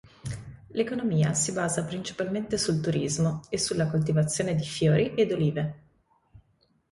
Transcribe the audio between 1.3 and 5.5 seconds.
si basa principalmente sul turismo e sulla coltivazione di fiori ed